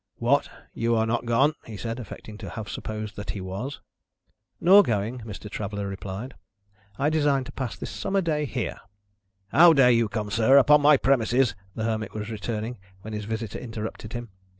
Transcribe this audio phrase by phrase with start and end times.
[0.17, 0.49] "What?
[0.73, 3.81] You are not gone?" he said, affecting to have supposed that he was.
[4.59, 5.47] "Nor going," Mr.
[5.47, 6.33] Traveller replied:
[6.97, 8.79] "I design to pass this summer day here."
[9.49, 13.59] "How dare you come, sir, upon my promises" the Hermit was returning, when his visitor
[13.59, 14.29] interrupted him.